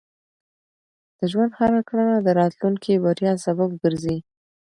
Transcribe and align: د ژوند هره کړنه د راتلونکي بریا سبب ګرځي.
د 1.19 1.19
ژوند 1.31 1.51
هره 1.59 1.81
کړنه 1.87 2.15
د 2.21 2.27
راتلونکي 2.39 2.93
بریا 3.03 3.33
سبب 3.45 3.69
ګرځي. 3.81 4.17